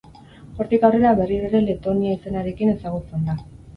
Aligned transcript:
Hortik 0.63 0.87
aurrera 0.87 1.11
berriro 1.21 1.47
ere 1.51 1.61
Letonia 1.67 2.17
izenarekin 2.17 2.73
ezagutzen 2.77 3.29
da. 3.29 3.37